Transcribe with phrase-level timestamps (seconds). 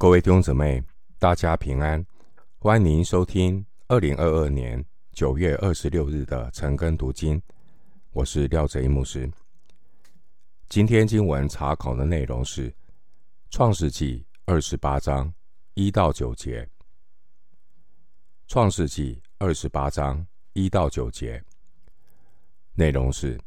[0.00, 0.82] 各位弟兄姊妹，
[1.18, 2.02] 大家平安，
[2.56, 7.38] 欢迎收听二零二二年九月二十六日的晨更读经。
[8.12, 9.30] 我是廖哲一牧师。
[10.70, 12.70] 今天经文查考的内容是
[13.50, 15.30] 《创世纪》二十八章
[15.74, 16.64] 一到九节，
[18.48, 21.44] 《创世纪》二十八章一到九节
[22.72, 23.38] 内容是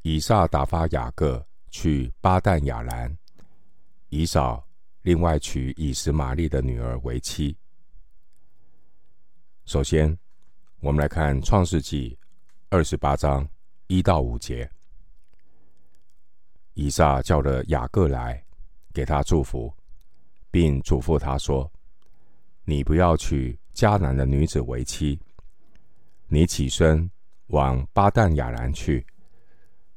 [0.00, 3.14] 以撒打发雅各去巴旦亚兰，
[4.08, 4.65] 以扫。
[5.06, 7.56] 另外娶以实玛利的女儿为妻。
[9.64, 10.18] 首先，
[10.80, 12.10] 我们来看《创世纪》
[12.70, 13.48] 二十八章
[13.86, 14.68] 一到五节。
[16.74, 18.44] 以撒叫了雅各来，
[18.92, 19.72] 给他祝福，
[20.50, 21.70] 并嘱咐他说
[22.66, 25.16] ：“你不要娶迦南的女子为妻。
[26.26, 27.08] 你起身
[27.46, 29.06] 往巴旦亚兰去，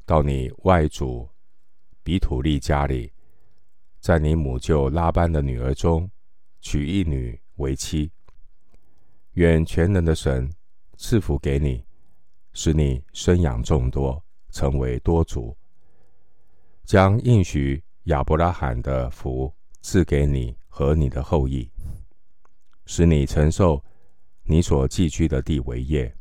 [0.05, 1.27] 到你外祖
[2.03, 3.11] 比土利家里。”
[3.99, 6.09] 在你母舅拉班的女儿中，
[6.61, 8.09] 娶一女为妻。
[9.33, 10.49] 愿全能的神
[10.97, 11.85] 赐福给你，
[12.53, 15.55] 使你生养众多，成为多族。
[16.85, 21.69] 将应许亚伯拉罕的福赐给你和你的后裔，
[22.85, 23.83] 使你承受
[24.43, 26.13] 你所寄居的地为业，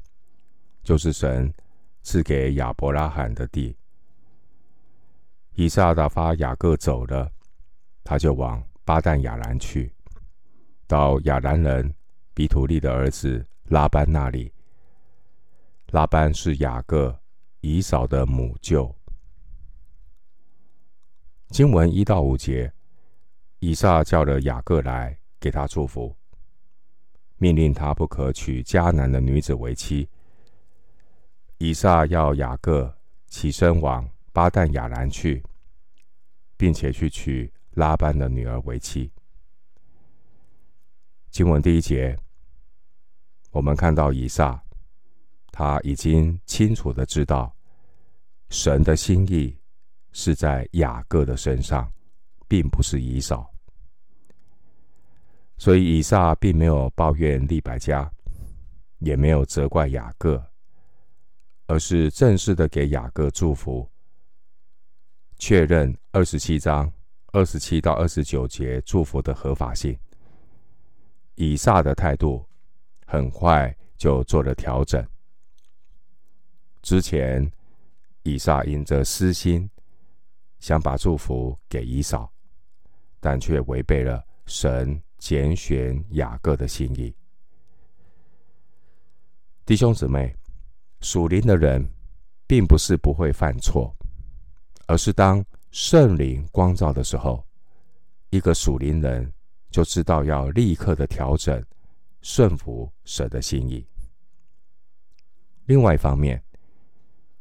[0.82, 1.52] 就是神
[2.02, 3.76] 赐给亚伯拉罕的地。
[5.54, 7.30] 以撒打发雅各走了。
[8.08, 9.92] 他就往巴旦亚兰去，
[10.86, 11.94] 到亚兰人
[12.32, 14.50] 比土利的儿子拉班那里。
[15.88, 17.14] 拉班是雅各、
[17.60, 18.96] 以扫的母舅。
[21.50, 22.72] 经文一到五节，
[23.58, 26.16] 以撒叫了雅各来，给他祝福，
[27.36, 30.08] 命令他不可娶迦南的女子为妻。
[31.58, 35.44] 以撒要雅各起身往巴旦亚兰去，
[36.56, 37.52] 并且去娶。
[37.78, 39.08] 拉班的女儿为妻。
[41.30, 42.18] 经文第一节，
[43.52, 44.60] 我们看到以撒，
[45.52, 47.54] 他已经清楚的知道，
[48.50, 49.56] 神的心意
[50.10, 51.88] 是在雅各的身上，
[52.48, 53.48] 并不是以扫。
[55.56, 58.10] 所以以撒并没有抱怨利百加，
[58.98, 60.44] 也没有责怪雅各，
[61.66, 63.88] 而是正式的给雅各祝福，
[65.36, 66.92] 确认二十七章。
[67.32, 69.98] 二十七到二十九节祝福的合法性，
[71.34, 72.42] 以撒的态度
[73.06, 75.06] 很快就做了调整。
[76.80, 77.50] 之前
[78.22, 79.68] 以撒因着私心，
[80.58, 82.32] 想把祝福给以扫，
[83.20, 87.14] 但却违背了神拣选雅各的心意。
[89.66, 90.34] 弟兄姊妹，
[91.02, 91.86] 属灵的人
[92.46, 93.94] 并不是不会犯错，
[94.86, 95.44] 而是当。
[95.80, 97.46] 圣灵光照的时候，
[98.30, 99.32] 一个属灵人
[99.70, 101.64] 就知道要立刻的调整，
[102.20, 103.86] 顺服神的心意。
[105.66, 106.42] 另外一方面，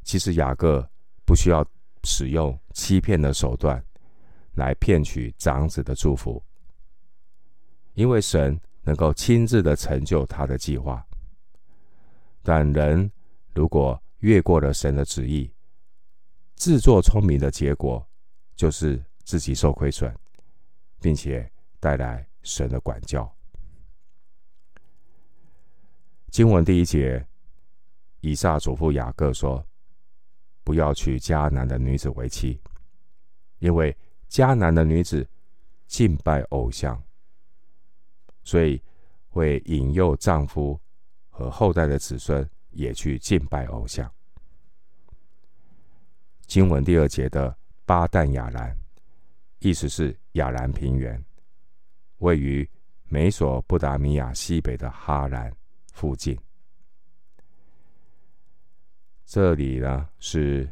[0.04, 0.88] 其实雅各
[1.26, 1.66] 不需要
[2.04, 3.84] 使用欺骗的手段
[4.54, 6.42] 来骗取长子的祝福，
[7.96, 11.04] 因为神能够亲自的成就他的计划。
[12.44, 13.12] 但人
[13.56, 15.52] 如果越过了神的旨意，
[16.54, 18.07] 自作聪明的结果。
[18.58, 20.14] 就是自己受亏损，
[21.00, 23.32] 并且带来神的管教。
[26.32, 27.26] 经文第一节，
[28.20, 29.64] 以撒嘱咐雅各说
[30.66, 32.60] ：“不要娶迦南的女子为妻，
[33.60, 33.96] 因为
[34.28, 35.26] 迦南的女子
[35.86, 37.02] 敬拜偶像，
[38.44, 38.82] 所以
[39.30, 40.80] 会引诱丈夫
[41.30, 44.12] 和后代的子孙也去敬拜偶像。”
[46.48, 47.57] 经文第二节的。
[47.88, 48.78] 巴旦亚兰，
[49.60, 51.24] 意思是亚兰平原，
[52.18, 52.70] 位于
[53.06, 55.50] 美索不达米亚西北的哈兰
[55.94, 56.38] 附近。
[59.26, 60.70] 这里呢是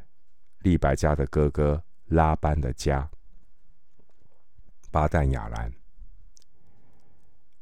[0.60, 3.10] 利百加的哥哥拉班的家。
[4.92, 5.72] 巴旦亚兰，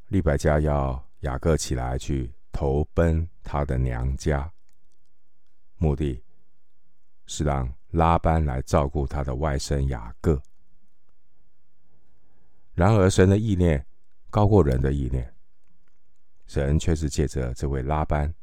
[0.08, 4.52] 利百加要雅各起来去投奔他的娘家，
[5.78, 6.20] 目的
[7.28, 7.72] 是让。
[7.94, 10.42] 拉班来照顾他的外甥雅各。
[12.74, 13.86] 然而，神的意念
[14.32, 15.32] 高过人的意念，
[16.48, 18.34] 神却是借着这位拉班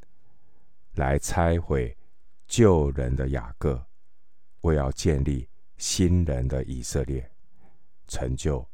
[0.95, 1.95] 来拆毁
[2.47, 3.85] 旧人的雅各，
[4.61, 7.29] 为要建立新人的以色列，
[8.07, 8.65] 成就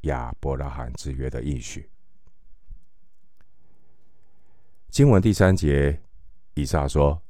[0.00, 1.88] 亚伯拉罕之约的应许。
[4.90, 6.02] 经文第三节，
[6.54, 7.22] 以撒说：“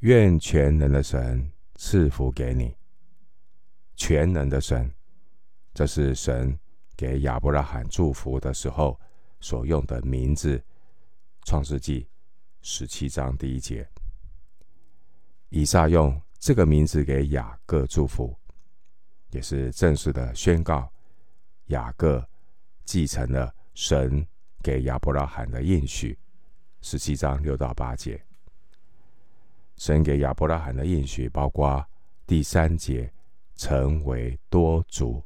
[0.00, 1.50] 愿全能的神。”
[1.82, 2.76] 赐福给你，
[3.96, 4.92] 全能的神，
[5.72, 6.56] 这是神
[6.94, 9.00] 给亚伯拉罕祝福的时候
[9.40, 10.58] 所用的名字，
[11.46, 12.02] 《创世纪》
[12.60, 13.88] 十七章第一节。
[15.48, 18.38] 以撒用这个名字给雅各祝福，
[19.30, 20.92] 也是正式的宣告，
[21.68, 22.22] 雅各
[22.84, 24.24] 继承了神
[24.62, 26.16] 给亚伯拉罕的应许。
[26.82, 28.22] 十七章六到八节，
[29.80, 31.82] 神给亚伯拉罕的应许包括
[32.26, 33.10] 第三节
[33.56, 35.24] 成为多族，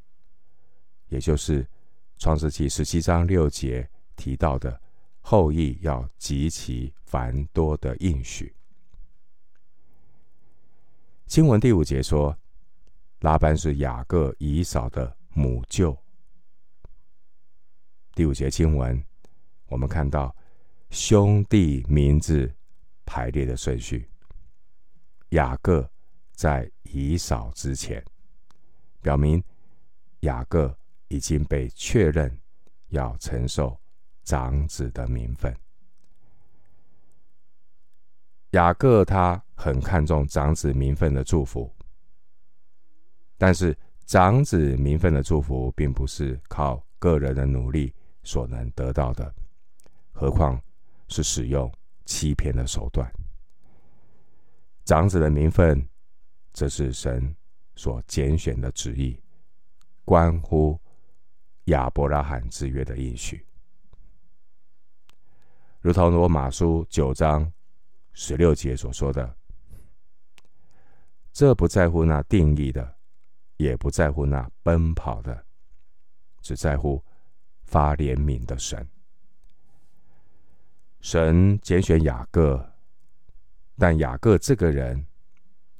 [1.09, 1.69] 也就是
[2.19, 4.81] 创世纪十七章六节提到的
[5.21, 8.55] 后裔要极其繁多的应许。
[11.27, 12.39] 经文第五节说，
[13.23, 15.99] 拉班是雅各、以扫的母舅。
[18.15, 19.05] 第五节经文，
[19.67, 20.33] 我们看到。
[20.91, 22.55] 兄弟名字
[23.05, 24.09] 排列的顺序，
[25.31, 25.89] 雅各
[26.33, 28.05] 在以扫之前，
[29.01, 29.43] 表明
[30.21, 30.77] 雅各
[31.09, 32.37] 已经被确认
[32.89, 33.79] 要承受
[34.23, 35.55] 长子的名分。
[38.51, 41.75] 雅各他很看重长子名分的祝福，
[43.37, 47.93] 但是长子名分的祝福并不是靠个人的努力
[48.23, 49.35] 所能得到的，
[50.13, 50.61] 何况。
[51.07, 51.71] 是使用
[52.07, 53.13] 欺骗的手段。
[54.85, 55.89] 长子的名分，
[56.53, 57.35] 这是神
[57.75, 59.19] 所拣选的旨意，
[60.05, 60.79] 关乎
[61.65, 63.47] 亚伯拉罕之约的应许。
[65.81, 67.51] 如同罗马书九章
[68.13, 69.37] 十六节所说的，
[71.33, 72.97] 这不在乎那定义的，
[73.57, 75.45] 也不在乎那奔跑的，
[76.43, 77.03] 只在乎
[77.65, 78.87] 发怜悯的神。
[81.01, 82.74] 神拣选雅各，
[83.77, 85.05] 但雅各这个人，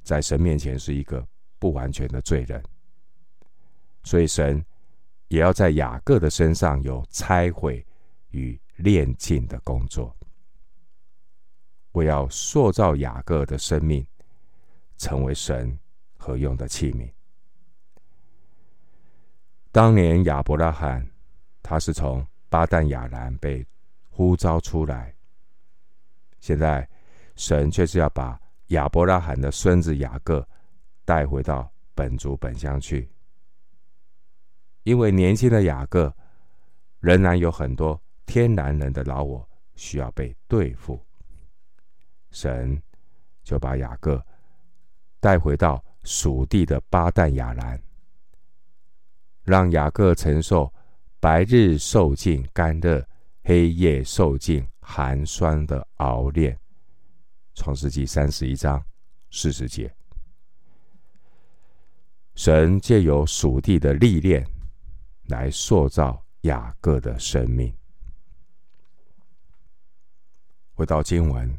[0.03, 1.25] 在神面前是一个
[1.57, 2.63] 不完全的罪人，
[4.03, 4.63] 所以神
[5.29, 7.85] 也要在雅各的身上有拆毁
[8.31, 10.15] 与炼净的工作。
[11.91, 14.05] 我要塑造雅各的生命，
[14.97, 15.79] 成为神
[16.17, 17.09] 合用的器皿。
[19.71, 21.09] 当年亚伯拉罕，
[21.63, 23.65] 他是从巴旦亚兰被
[24.09, 25.15] 呼召出来。
[26.41, 26.87] 现在，
[27.35, 30.47] 神却是要把亚伯拉罕的孙子雅各
[31.03, 33.09] 带回到本族本乡去，
[34.83, 36.13] 因为年轻的雅各
[36.99, 40.99] 仍然有很多天然人的老我需要被对付。
[42.31, 42.81] 神
[43.43, 44.23] 就把雅各
[45.19, 47.81] 带回到属地的巴旦亚兰，
[49.43, 50.71] 让雅各承受
[51.19, 53.05] 白日受尽干热，
[53.43, 56.57] 黑夜受尽寒酸的熬炼，
[57.55, 58.83] 创世纪三十一章
[59.31, 59.91] 四十节，
[62.35, 64.45] 神借由属地的历练
[65.29, 67.73] 来塑造雅各的生命。
[70.73, 71.57] 回到经文，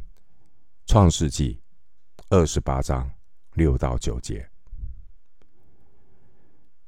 [0.84, 1.60] 创世纪
[2.28, 3.10] 二十八章
[3.54, 4.48] 六到九节，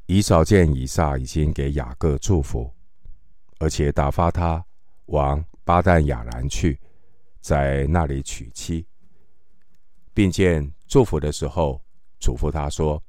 [0.07, 2.73] 以扫见以撒已经给雅各祝福，
[3.59, 4.65] 而且打发他
[5.07, 5.45] 往。
[5.65, 6.81] 巴旦亚兰去，
[7.43, 8.88] 在那里娶妻，
[10.19, 11.81] 并见祝福的时候，
[12.19, 13.01] 嘱咐他说：“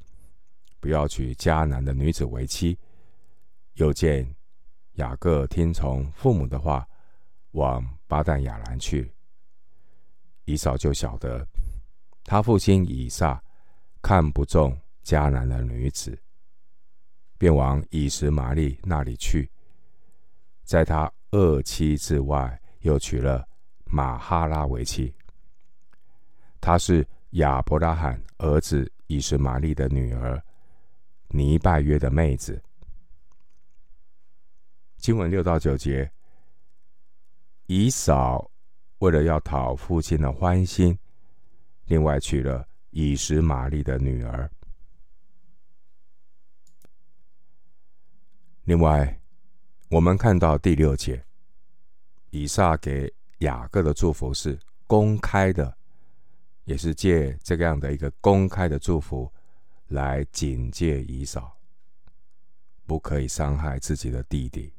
[0.79, 2.77] 不要娶迦南的女子为妻。”
[3.81, 4.31] 又见
[4.97, 6.87] 雅各听从父母的话，
[7.53, 9.11] 往巴旦亚兰去。
[10.45, 11.43] 以扫就晓得
[12.25, 13.43] 他父亲以撒
[14.03, 16.15] 看不中迦南的女子，
[17.39, 19.49] 便往以实玛利那里去，
[20.63, 21.11] 在他。
[21.31, 23.47] 二妻之外，又娶了
[23.85, 25.11] 玛哈拉为妻。
[26.61, 30.41] 她是亚伯拉罕儿子以实玛利的女儿，
[31.29, 32.61] 尼拜约的妹子。
[34.97, 36.11] 经文六到九节，
[37.67, 38.49] 以扫
[38.99, 40.97] 为了要讨父亲的欢心，
[41.85, 44.49] 另外娶了以实玛利的女儿。
[48.63, 49.15] 另外。
[49.91, 51.19] 我们看到第六节，
[52.29, 55.75] 以撒给雅各的祝福是公开的，
[56.69, 59.27] 也是借这样的一个公开的祝福
[59.87, 61.57] 来警戒以扫，
[62.85, 64.71] 不可以伤害自己的弟弟。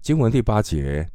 [0.00, 1.08] 经文第八节，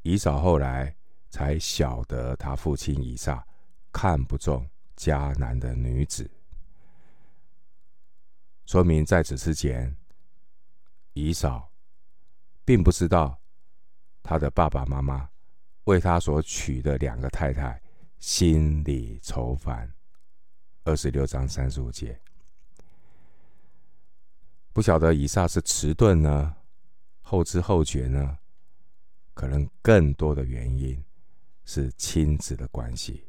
[0.00, 0.96] 以扫后来
[1.28, 3.46] 才晓得他父亲以撒
[3.92, 6.26] 看不中迦南的女子，
[8.64, 9.94] 说明在此之前。
[11.12, 11.70] 以扫
[12.64, 13.38] 并不知道
[14.22, 15.28] 他的爸爸妈妈
[15.88, 17.80] 为他所娶的两个太太
[18.18, 19.90] 心里愁烦。
[20.84, 22.20] 二十六章三十五节，
[24.74, 26.54] 不晓得以撒是迟钝呢，
[27.22, 28.36] 后知后觉呢？
[29.32, 31.02] 可能更多的原因
[31.64, 33.24] 是亲子的关系。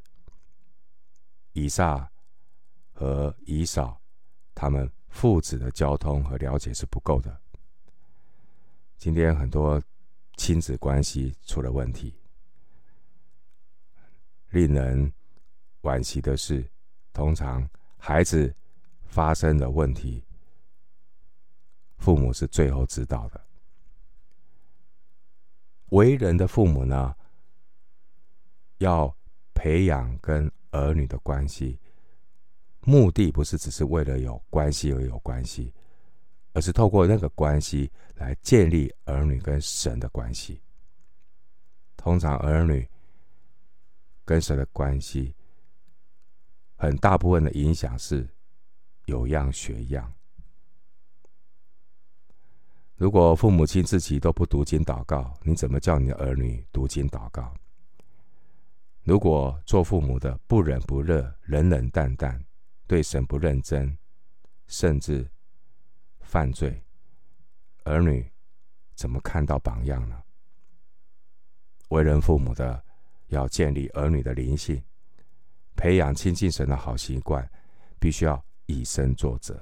[1.54, 2.12] 以撒
[2.92, 4.02] 和以扫
[4.54, 7.40] 他们父子的交通和了解是不够的。
[8.98, 9.82] 今天很多
[10.36, 12.19] 亲子关系出了问题，
[14.50, 15.12] 令人
[15.82, 16.68] 惋惜的是，
[17.14, 18.54] 通常孩子
[19.06, 20.24] 发生的问题，
[21.98, 23.42] 父母是最后知道的。
[25.90, 27.16] 为人的父母呢，
[28.78, 29.16] 要
[29.54, 31.80] 培养跟儿女的关系，
[32.82, 35.74] 目的不是只是为了有关系而有关系，
[36.54, 40.62] 而是透过那个关系来建立儿女跟神的关系。
[41.98, 42.88] 通常儿女
[44.30, 45.34] 跟神的关系，
[46.76, 48.30] 很大部分的影响是
[49.06, 50.14] 有样学样。
[52.96, 57.56] 如果父母亲自己都不读经祷告，你怎么叫你的儿女读经祷告？
[59.02, 62.46] 如果做父母的不冷不热、冷冷淡淡，
[62.86, 63.98] 对神不认真，
[64.68, 65.28] 甚至
[66.20, 66.84] 犯罪，
[67.84, 68.32] 儿女
[68.94, 70.22] 怎么看到榜样呢？
[71.88, 72.86] 为人父母的
[73.30, 74.84] 要建立儿女的灵性，
[75.76, 77.50] 培养亲近神的好习惯，
[78.00, 79.60] 必须要以身作则。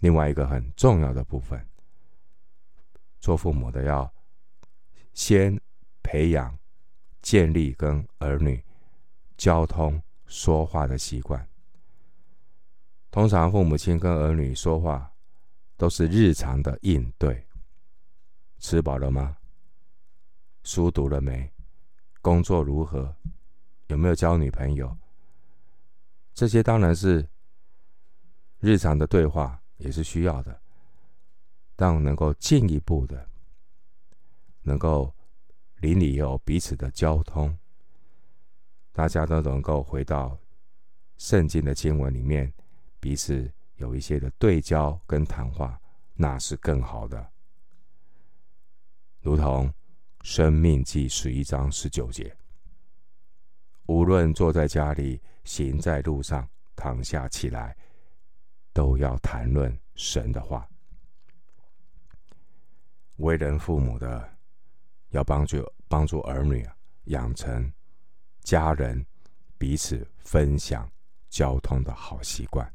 [0.00, 1.66] 另外一个很重要的部分，
[3.20, 4.12] 做父母的要
[5.12, 5.58] 先
[6.02, 6.56] 培养、
[7.22, 8.62] 建立跟儿女
[9.36, 11.48] 交通说话的习惯。
[13.10, 15.10] 通常父母亲跟儿女说话
[15.76, 17.46] 都是日常的应对：
[18.58, 19.36] 吃饱了吗？
[20.64, 21.53] 书读了没？
[22.24, 23.14] 工作如何？
[23.88, 24.96] 有没有交女朋友？
[26.32, 27.28] 这些当然是
[28.60, 29.60] 日常的对话。
[29.76, 30.62] 也是需要的，
[31.74, 33.28] 但能够进一步的，
[34.62, 35.12] 能够
[35.78, 37.58] 邻里有彼此的交通，
[38.92, 40.38] 大家都能够回到
[41.18, 42.50] 圣经的经文里面，
[43.00, 45.78] 彼此有一些的对焦跟谈话，
[46.14, 47.32] 那是更好的。
[49.20, 49.70] 如同
[50.24, 52.34] 生命记十一章十九节，
[53.84, 57.76] 无论坐在家里，行在路上，躺下起来。
[58.72, 60.66] 都要谈论神的话。
[63.16, 64.36] 为人父母的
[65.10, 67.70] 要帮助帮助儿女啊，养成
[68.40, 69.04] 家人
[69.58, 70.90] 彼此分享
[71.28, 72.68] 交通的好习惯。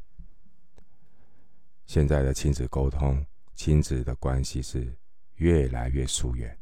[1.87, 3.25] 现在的亲子沟通、
[3.55, 4.95] 亲子的关系是
[5.37, 6.55] 越来越疏远，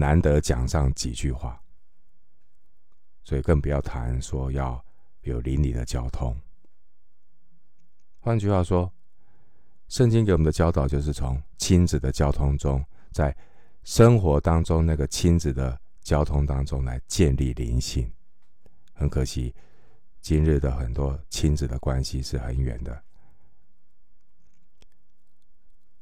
[0.00, 1.60] 难得讲上几句话，
[3.22, 4.82] 所以更不要谈说要
[5.20, 6.34] 有邻里的交通。
[8.18, 8.90] 换句话说，
[9.88, 13.36] 圣经给我们的教导就是从亲子的交通中，在
[13.84, 18.10] 生活当中那个亲子的交通当中来建立灵性。
[18.94, 19.54] 很可惜，
[20.22, 23.04] 今日的很多亲子的关系是很远的。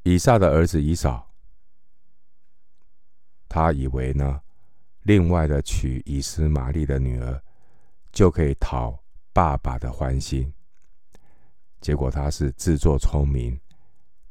[0.05, 1.28] 以撒的儿子以扫，
[3.59, 4.41] 他以为呢，
[5.03, 7.43] 另外的娶以斯玛利的女儿，
[8.13, 8.97] 就可以讨
[9.33, 10.53] 爸爸的欢心。
[11.81, 13.59] 结果他是自作聪明，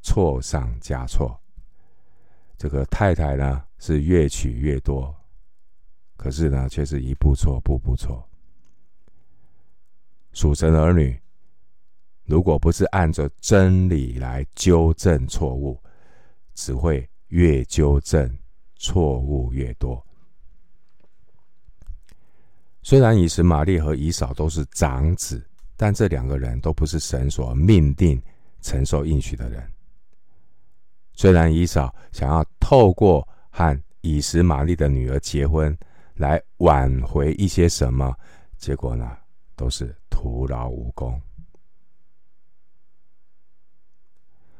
[0.02, 1.38] 错上加错。
[2.58, 5.14] 这个太太呢是越娶越多，
[6.16, 8.26] 可是呢却是一步错步步错。
[10.32, 11.20] 属神儿女，
[12.24, 15.84] 如果不是按着真理来纠正错误，
[16.54, 18.38] 只会越纠正
[18.78, 20.06] 错误越多。
[22.82, 25.44] 虽然以实玛利和以扫都是长子。
[25.80, 28.20] 但这两个人都不是神所命定
[28.62, 29.72] 承受应许的人。
[31.14, 35.78] 虽然以扫想要透过和以实玛利的女儿结婚
[36.16, 38.12] 来挽回一些什么，
[38.58, 39.16] 结果呢，
[39.56, 41.22] 都是徒劳无功。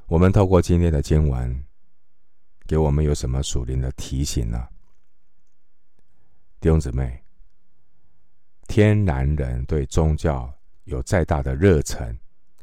[0.06, 1.64] 我们透过今天的经文，
[2.68, 4.68] 给我们有什么属灵的提醒呢？
[6.60, 7.24] 弟兄姊妹，
[8.68, 10.54] 天然人对宗教。
[10.88, 12.18] 有再大的热忱、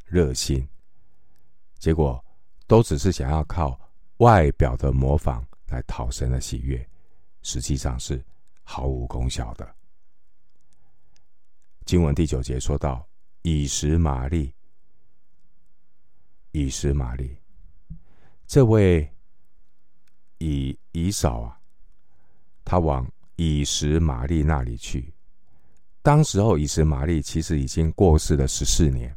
[0.06, 0.66] 热心，
[1.78, 2.24] 结果
[2.66, 3.78] 都只是想要靠
[4.16, 6.88] 外表的模仿来讨神的喜悦，
[7.42, 8.24] 实际上是
[8.62, 9.74] 毫无功效的。
[11.84, 13.06] 经文第九节说到
[13.42, 14.54] 以实玛利，
[16.52, 17.36] 以实玛利，
[18.46, 19.06] 这位
[20.38, 21.58] 以以扫啊，
[22.64, 25.12] 他往以实玛利那里去。
[26.02, 29.16] 当时候，以实玛利其实已经过世了十四年，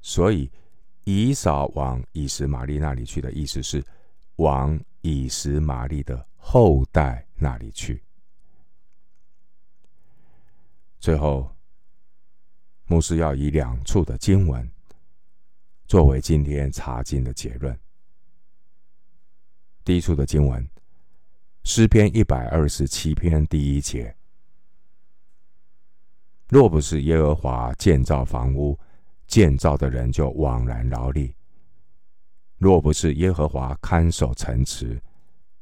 [0.00, 0.50] 所以
[1.04, 3.84] 以扫往以实玛利那里去的意思是
[4.36, 8.02] 往以实玛利的后代那里去。
[11.00, 11.50] 最后，
[12.86, 14.70] 牧师要以两处的经文
[15.86, 17.78] 作为今天查经的结论。
[19.84, 20.66] 第一处的经文，
[21.62, 24.16] 诗篇一百二十七篇第一节：
[26.48, 28.78] 若不是耶和华建造房屋，
[29.26, 31.34] 建造的人就枉然劳力；
[32.56, 34.98] 若不是耶和华看守城池，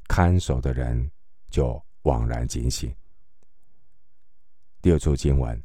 [0.06, 1.10] 看守的人
[1.50, 2.94] 就枉然警醒。
[4.80, 5.60] 第二处经文，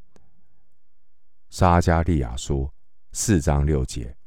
[1.52, 2.68] 撒迦利亚书
[3.12, 4.18] 四章六节，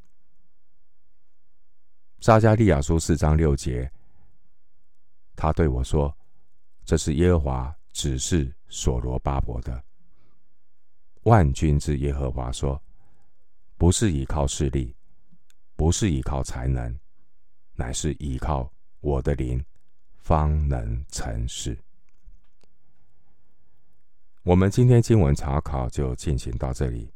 [2.21, 3.91] 撒迦利亚书四章六节。
[5.41, 6.15] 他对我说
[6.85, 9.83] ：“这是耶和华指示所罗巴伯的。
[11.23, 12.79] 万军之耶和华说，
[13.75, 14.95] 不是依靠势力，
[15.75, 16.95] 不是依靠才能，
[17.73, 19.65] 乃是依靠我的灵，
[20.19, 21.75] 方能成事。”
[24.45, 27.11] 我们今天经文查考就进行到这里。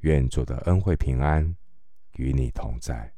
[0.00, 1.56] 愿主的恩惠平安
[2.16, 3.14] 与你同在。